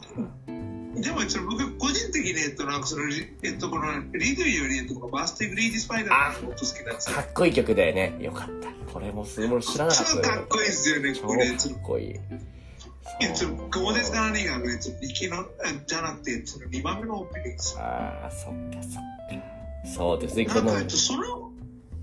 [1.00, 3.02] でも、ちょっと僕、個人的に、えっと、なんかその、
[3.42, 7.22] えっと、この、リドゥより、えっと、バスティグリーディスパイダーがもっと好きなんですよか。
[7.22, 8.16] っこいい曲だよね。
[8.20, 8.92] よかった。
[8.92, 11.50] これもすごい知らなかった超かっこいいですよね、超これ。
[11.56, 12.14] ちょっかっこいい。
[12.14, 12.20] と、
[13.20, 15.44] えっと、como des g a n がね、ちょっと、息の、
[15.87, 17.82] じゃなくて、その2番目のオープニングですよ。
[17.82, 19.08] ああ、そっかそっか。
[19.94, 21.52] そうですね、このなんか、えっ、と、その、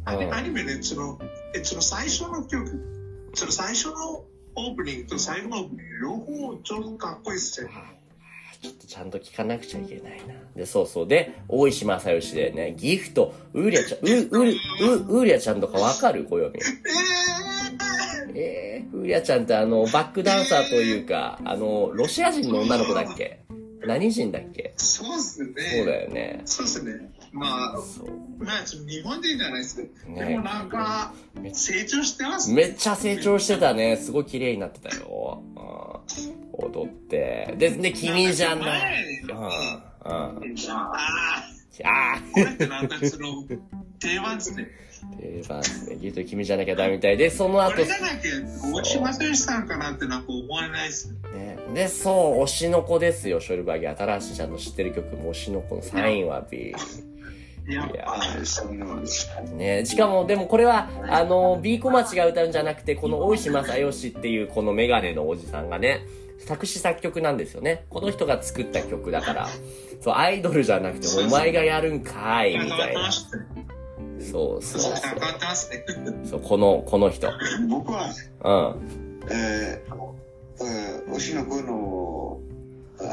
[0.06, 1.20] アニうんアニメね、その、
[1.54, 4.24] えっと、その最初の曲、その最初の
[4.56, 7.70] オープニングと最後のオープニング、両方ちょっとかっこいいっすよ。
[8.66, 10.34] ちょっとちゃんと聞かなくちゃいけないな。
[10.56, 11.08] で、そうそう。
[11.08, 14.46] で、大石正義でね、ギフト、ウーリャちゃん、う、う、
[14.96, 16.24] う、ウーリャちゃんとかわかる？
[16.26, 16.60] 小読み。
[18.38, 23.42] ええー、ウーリャちゃんってあの、バックダンサーというか、あの、ロシア人の女の子だっけ？
[23.86, 24.74] 何人だっけ？
[24.76, 25.54] ー、そうっすね。
[25.78, 26.42] そうだよね。
[26.46, 27.12] そうっすね。
[27.32, 28.10] まあ、そう。
[28.44, 31.14] まあ、ちょっと日本人じゃないですけど、ねでもなんか、
[31.54, 32.56] 成長してますね。
[32.56, 33.98] めっちゃ成長してたね。
[33.98, 35.44] すごい綺麗になってたよ。
[35.56, 37.54] うん踊って。
[37.58, 39.22] で、で、君じゃない。
[39.22, 39.38] うん。
[39.38, 39.46] うん。
[39.46, 40.34] あ
[41.84, 43.44] ああ、これってなんかその、
[44.00, 44.68] 定番ですね。
[45.20, 45.98] ー定番ですね。
[45.98, 51.58] ギフト君じゃなきゃダメみたいで、その後これ、じゃなきゃ、大島正義さんかなってなんか思わないですね。
[51.68, 53.98] ね、で、そう、推しの子ですよ、ショルバーギー。
[53.98, 56.74] 新しいちゃんの知ってる曲も推しの子のサインは B。
[57.68, 57.90] いや。
[59.56, 66.02] ね、しかも、でもこれは、あの、B 小町が歌うんじゃなくて、この大石正義っていうこのメガネのおじさんがね、
[66.40, 67.86] 作詞作曲なんですよね。
[67.90, 69.48] この人が作った曲だから。
[70.02, 73.12] そう、アイドルじゃなくて、お前がやるんかい、みたいな。
[73.12, 74.94] そうそうそう、
[76.26, 76.38] そ。
[76.38, 76.42] う。
[76.42, 77.30] この、この人。
[77.70, 78.10] 僕は、
[78.44, 79.20] うん。
[79.30, 79.96] えー
[80.58, 82.40] えー推しの子の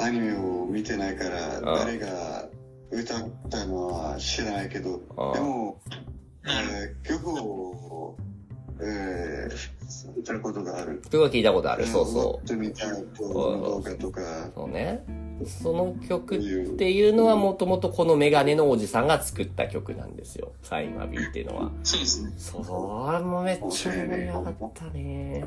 [0.02, 2.48] アニメを見てないから、ん誰が
[2.90, 5.80] 歌ったのは知らないけど、うんでも、
[6.44, 8.16] えー曲を、
[8.80, 11.02] えー、歌うことがある。
[11.10, 11.86] 曲は聞いたことある。
[11.86, 12.48] そうそう。
[12.48, 12.54] そ
[14.64, 15.04] うね。
[15.44, 20.52] その曲っていうのはもともとこのメガネのおじさんが作った曲なんですよ。
[20.62, 21.70] サインマビーっていうのは。
[21.82, 22.32] そうですね。
[22.36, 25.46] そう、それもめっちゃ盛り上がったね。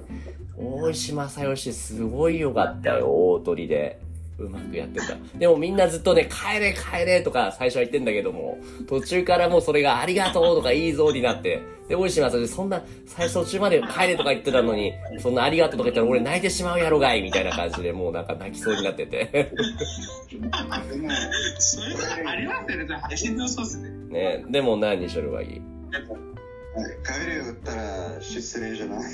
[0.58, 4.00] 大石正義すごい良かったよ、大鳥で。
[4.38, 5.16] うまくやってた。
[5.38, 19.30] でもみんなずっとね、帰れ帰れとか最初は言ってんだけども、途中からもうそれがありがとうとかいいぞになって、で、大石はそそんな、最初途中まで帰れとか言ってたのに、そんなありがとうとか言ったら俺泣いてしまうやろがいみたいな感じでもうなんか泣きそうになってて。
[19.32, 20.50] でも、
[21.60, 21.94] それ
[22.24, 23.90] がありますよね、配信のですね。
[24.10, 26.25] ね、でも何しょるわぎはい
[27.04, 29.14] 帰れを打ったら失礼じゃない？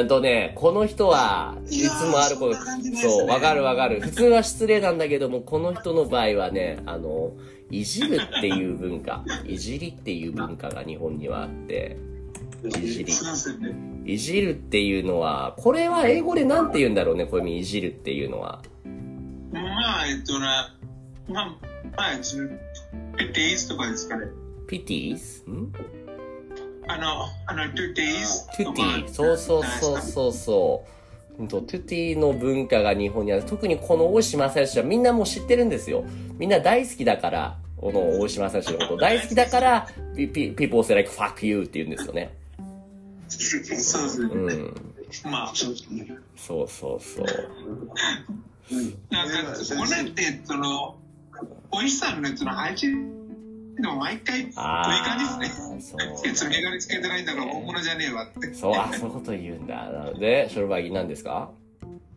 [0.00, 4.00] うんとね、この人は、いつもあることそねそう、わかるわかる。
[4.00, 7.32] 普通は失礼なんだけども、この人の場合はね、あの、
[7.70, 11.98] いじるっていう文化、いじりっていう文化が日本にはあって、
[12.64, 13.12] いじり。
[14.06, 18.62] いじるっていうのは、これは英語でなんて言うんだろうね、これいじるっていうのは。
[19.52, 19.60] ま
[20.00, 20.74] あ、えっとな、
[21.28, 21.46] まあ、
[21.96, 22.48] まあ、その
[23.18, 24.26] ペテイスとかですかね。
[24.66, 25.72] ピティースん？
[26.92, 30.84] あの、あの、トゥテイストゥティそうそうそうそうそ
[31.38, 31.48] う。
[31.48, 33.44] トゥティの文化が日本にある。
[33.44, 36.04] 特にこの大島正義はみんなもう知ってるんですよ。
[36.38, 42.36] みんな大好きだから、この大島正義のこと大好きだから、ピピ people say like fuck you って言うんですよね。
[43.28, 44.54] そうですうね。
[44.54, 44.74] ん。
[45.30, 47.26] まあ、そうそうそう。
[49.10, 50.96] なんか、これって、その、
[51.70, 52.76] おいしさんのやつの配
[53.76, 55.80] 信の毎回、いう感じですね。
[55.80, 56.28] そう。
[56.28, 58.52] いつメガネつけてないんだから本物じゃねえわって。
[58.54, 59.90] そう、あ、そういうこと言うんだ。
[59.90, 61.50] なので、ショルバギ何ですか？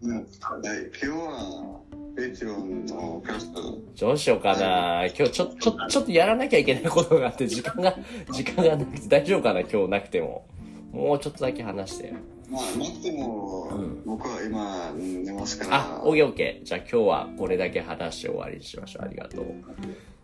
[0.02, 1.80] 今日は、
[2.16, 7.96] ペテロンのキャスト、どうしようかな今日ちょ、ちょ、ちょっとやらなきゃいけないことがあって、時間が、
[8.32, 9.62] 時間がなくて大丈夫かな？
[9.62, 10.46] 今日なくても。
[10.92, 12.14] もうちょっとだけ話して。
[12.50, 15.76] まあ、なくても、うん僕は今、うん寝ますから。
[15.98, 16.66] あ、オッケーオッケー。
[16.66, 19.06] じゃあ今日はこれだけ話して終わりにしましょう。
[19.06, 19.46] ありがとう。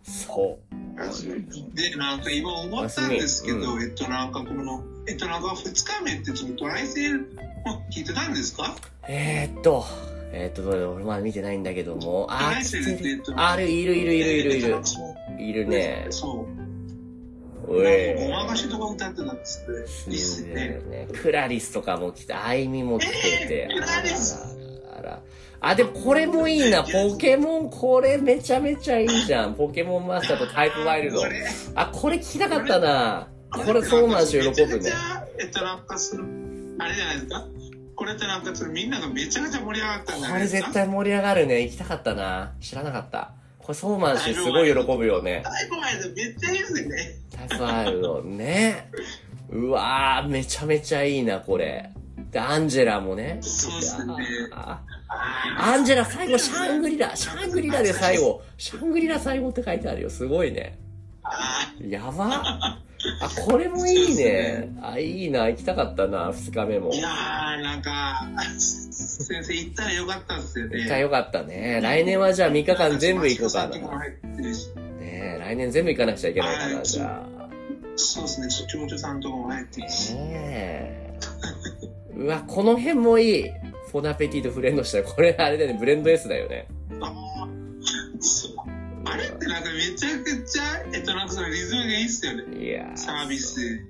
[0.02, 1.74] そう。
[1.74, 7.20] で、なんか今思ったんですけど、うえっと、なんかこの、えっと、なんか2日目ってちょっとトライセール
[7.64, 8.74] も聞いてたんですか？
[9.08, 9.84] えー、っと、
[10.32, 14.76] えー、っと、俺まだ見てないんだけども、あー、トライセールってえっと、ある、いるいるいるいるいる。
[15.38, 16.06] いるね。
[16.10, 16.46] そ
[17.68, 17.72] う。
[17.74, 18.14] おい。
[18.16, 19.64] ごまかしとか歌ってたんです
[20.08, 20.14] ね。
[20.14, 20.54] いいっすね。
[20.90, 21.08] ね。
[21.12, 23.68] クラリスとかも来て、アイミも来てて。
[23.70, 24.51] えークラリス
[25.64, 26.82] あでもこれもいいな。
[26.82, 29.54] ポケモン、これめちゃめちゃいいじゃん。
[29.54, 31.26] ポケモンマスターとタイプワイルドこ。
[31.26, 31.46] れ
[31.76, 33.28] あ、これ聞きたかったな。
[33.50, 34.90] これそうなんですよ、喜ぶね
[35.38, 36.24] えっと、なんかその、
[36.78, 37.46] あれじゃないですか？
[37.94, 40.66] これってなんかそのみんながめちゃめちゃ盛り上がったんじゃこれないですか？
[40.68, 41.62] 絶対盛り上がるね。
[41.62, 42.54] 行きたかったな。
[42.60, 43.34] 知らなかった。
[43.58, 45.44] これソーマン氏すごい喜ぶよね。
[45.44, 47.14] 最後までめっちゃいいですね。
[47.30, 48.90] タイプワイルドね。
[49.50, 51.90] うわー、めちゃめちゃいいな、これ。
[52.32, 53.38] で、アンジェラもね。
[53.42, 54.14] そうっすね
[55.58, 60.10] アンジェラ最後、シャングリラ、シャングリラで最後、シャングリラ最後って書いてあるよ。
[60.10, 60.78] すごいね。
[61.22, 62.42] あやば。
[63.20, 64.70] あ、これもいいね。
[64.80, 65.48] あ、いいな。
[65.48, 66.98] 行きたかったな、二日目もい。
[66.98, 68.26] やー、なんか、
[68.58, 70.78] 先生行ったらよかったっすよね。
[70.78, 71.80] 行ったらよかったね。
[71.82, 73.78] 来年はじゃあ3日間全部行こうかな。
[75.52, 77.42] 来年全部行かなくちゃいけないかな、はいじゃあ。
[77.96, 80.01] そうですね、長女さんとかも入ってるし。
[82.22, 83.50] うわ、この辺もいい。
[83.90, 85.04] フォナペティとフレンドしたよ。
[85.04, 86.66] これあれだよね、ブレンド S だよね。
[89.04, 90.62] あれってなんかめちゃくちゃ、
[90.94, 92.64] えっと、なんかそのリズムがいいっすよね。
[92.64, 93.80] いやーサービスで。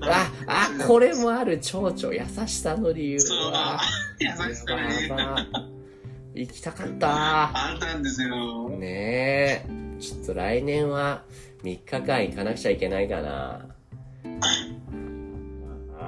[0.00, 2.14] あ、あ、これもある、蝶々。
[2.14, 3.80] 優しさの理由そう、は。
[4.18, 5.46] 優しさがねやば
[6.34, 7.08] 行きたかった。
[7.10, 8.70] あったんですよ。
[8.70, 10.00] ねえ。
[10.00, 11.22] ちょっと来年は
[11.62, 13.66] 3日間行かなくちゃいけないかな。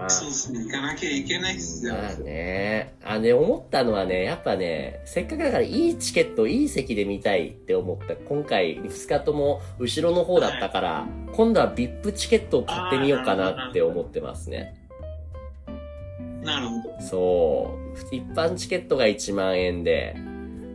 [0.04, 1.94] あそうですね、行かなきゃいけないっすよ。
[1.94, 2.94] まあね。
[3.04, 8.16] あ、ね、思ったのはね、やっぱね、せっかくだからいいチケット、いい席で見たいって思った。
[8.16, 14.74] 今回、2日とも後ろの方だったから、今度は VIP チケットを買ってみようかなって思ってますね。
[16.42, 17.00] なるほど。
[17.00, 17.78] そ
[18.12, 18.14] う。
[18.14, 20.16] 一般チケットが1万円で、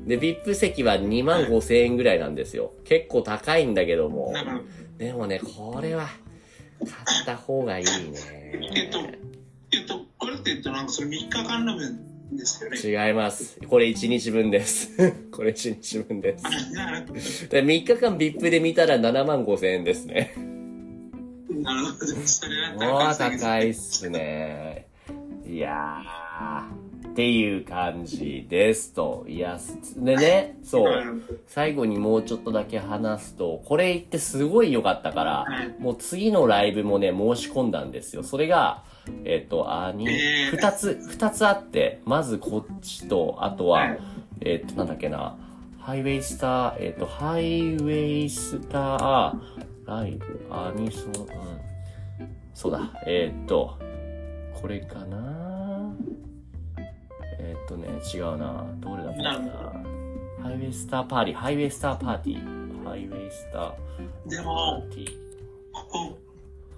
[0.05, 2.73] で、VIP 席は2万5千円ぐらいなんですよ。
[2.83, 4.31] 結構高いんだけども。
[4.31, 4.63] なるほど。
[4.97, 6.07] でもね、これは、
[6.79, 8.44] 買った方がいいね。
[8.61, 8.99] えっと、
[9.71, 11.99] えっと、これって言うとなんかそれ3日間の分
[12.31, 13.07] ですよね。
[13.07, 13.59] 違います。
[13.67, 14.91] これ1日分です。
[15.31, 17.49] これ1日分です。
[17.49, 20.33] で3日間 VIP で見たら7万5千円ですね。
[21.49, 21.61] ど。
[21.61, 22.05] なるほど。
[22.25, 24.87] それは高すぎる高いっすね。
[25.47, 26.84] いやー、
[27.15, 29.23] っていう感じですと。
[29.25, 31.21] いや、すでね、そう。
[31.47, 38.23] 最後にもうちょっとだけ話すと、これ言ってすごい良かったからはい、もう次のライブもね、申し込んだんですよ。
[38.23, 38.83] それが、
[39.23, 43.99] えっ、と、あに、えー二つ、二つあって、まずこっちと、あとは、はい
[44.41, 45.37] えっ、と、なんだっけな、
[45.79, 49.33] ハイウェイスター、えっ、と、ハイウェイスター、
[49.85, 52.29] ライブ、アニソン、うん。
[52.53, 53.79] そうだ、えっ、と、
[54.53, 55.44] これかな
[57.67, 58.65] とね、違うな。
[58.79, 59.83] どれだったかな。
[60.43, 63.77] ハイウェイスターパーティー、ハイウェイスターパーティー、ハイウェイスターパ
[64.27, 65.11] でも、ーティー。
[65.71, 66.17] ここ、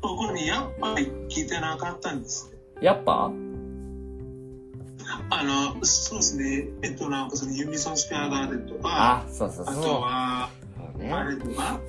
[0.02, 2.54] ここにやっぱり聞いてなかったんです。
[2.82, 3.32] やっぱ？
[5.30, 6.68] あの、そうですね。
[6.82, 9.76] えっと、なんかそのユニソンスペアガーデンとか、あ、そうそうそう。
[9.76, 10.50] あとは、
[11.12, 11.80] あれとか、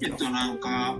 [0.00, 0.96] えっと、なんか、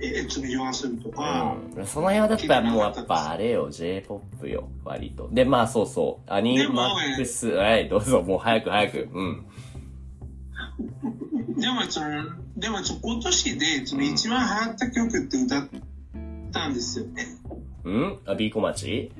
[0.00, 5.28] ええっと、か、うん、その辺はだったらもうやっぱあれよ、J-POP よ、割と。
[5.32, 9.08] で、まあそうそう、アニマックス、はい、どうぞ、もう早く早く。
[9.12, 9.46] うん。
[11.58, 12.24] でもその、
[12.56, 15.68] でも今年でその一番流行った曲って歌っ
[16.52, 17.26] たんですよね。
[17.84, 18.18] うん？
[18.26, 19.10] あ、ビーコ町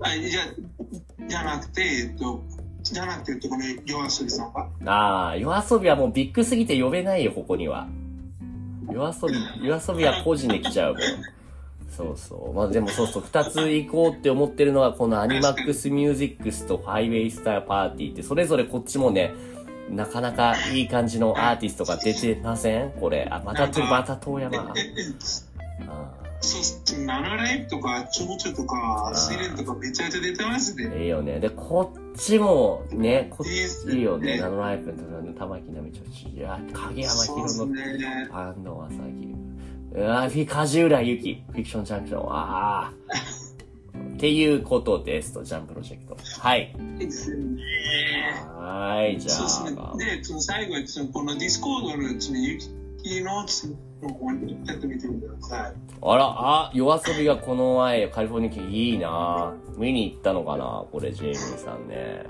[0.00, 2.42] あ、じゃ、じゃなくて、えっと、
[2.82, 4.68] じゃなくて、と、この夜遊びさんが。
[4.86, 7.88] ああ、夜遊びはもうビッグすぎて呼べないよ、ここには。
[8.92, 9.28] 夜遊
[9.60, 11.02] び、夜遊びは個人で来ちゃうもん。
[11.90, 12.52] そうそう。
[12.54, 19.32] まあでもそうそう、二つ行こうって思ってるのは、このアニマックスミュージックスとハイウェイスターパーティーって、それぞれこっちもね、
[19.90, 22.90] なかなかいい感じのアーティストが出てません？
[22.92, 23.26] これ。
[23.30, 24.72] あ、また、また遠山。
[25.88, 26.10] あ
[26.40, 31.02] そうっす、ナノライブとか、チョモチョとか、スイレンとかめちゃめちゃ出てますね。
[31.02, 31.38] いいよね。
[31.38, 34.36] で、こっちも、ね、こっちいいよね。
[34.36, 38.28] ねナノライフとか、玉木奈美ちょち、いや、影山博のね。
[38.32, 39.40] 安藤正樹。
[39.92, 41.44] うわフィ、梶浦由紀。
[41.50, 42.32] フィクションジャンクション。
[42.32, 42.92] ああ。
[44.14, 46.16] っていうことですと、ジャンプロジェクト。
[46.40, 46.74] はい。
[46.98, 47.62] ですね。
[48.56, 49.96] はーい、じゃそうですねあ。。
[49.96, 52.68] で、その最後に、そのこのディスコードの、その、ゆき
[53.24, 53.74] の、その、
[54.14, 55.74] こにやってみてください。
[56.02, 60.84] あら、あ、夜遊びがこの前、カリフォルニア来いいな見に行ったのかな？
[60.90, 62.24] これ、ジェイミーさんね。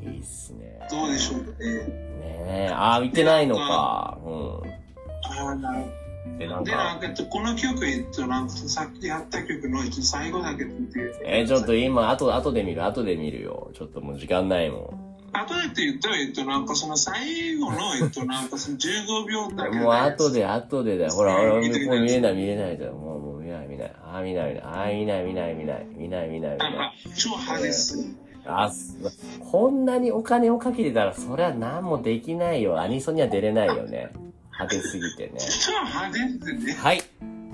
[0.00, 0.78] いいっすね。
[0.90, 1.50] どうでしょうか？
[1.58, 1.66] ね。
[1.66, 4.18] ねえ、あー、見てないのか。
[4.24, 6.38] うあーなるん。
[6.38, 11.00] で、なんで、なんか、か、この曲、えっと、なんか、さっきやった曲の最後だけ見て。
[11.24, 13.70] えーちょっと今、後、後で見る、後で見るよ。
[13.74, 19.82] ちょっともう時間ないも後でって言ったら、えっと、なんかその最後の、えっと、なんかその15秒だけん。
[19.82, 21.12] もう後で、後でだよ。
[21.12, 22.92] ほら、ほら、もう見れない、見れないじゃん。
[22.94, 23.92] もう、もう見ない、見ない。
[24.04, 24.62] あー、見ない、見ない。
[24.64, 25.86] あー、見ない、見ない、見ない。
[25.96, 26.94] 見ない、見ない、見あない。
[27.16, 27.98] 超派です。
[28.46, 28.96] あ、す
[29.40, 32.80] こんなにお金をかけてたら、そりゃ何もできないよ。
[32.80, 34.10] アニソンには出れないよね。
[34.52, 35.38] 派手すぎてね。
[35.60, 36.74] 超派手ですね。
[36.74, 37.02] はい。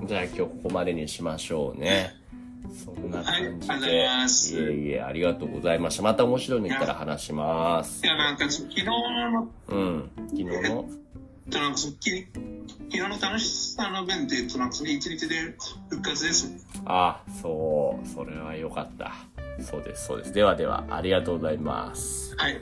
[0.07, 2.13] じゃあ今日ここまでにしましょうね。
[2.73, 4.03] そんな感じはいありがとうござで。
[4.03, 6.03] いますいえいえ、ありがとうございました。
[6.03, 8.07] また面白いの言ったら話しますい。
[8.07, 10.11] や、なんか、昨日の、うん。
[10.15, 10.85] 昨日の？
[11.49, 12.27] と、なんかそ昨日
[12.97, 15.55] の楽しさの分で、と、なんかそれ一日で
[15.89, 16.51] 復活です。
[16.85, 18.07] あ、そう。
[18.07, 19.13] それは良かった。
[19.59, 20.33] そうです、そうです。
[20.33, 22.35] ではでは、ありがとうございます。
[22.37, 22.61] はい。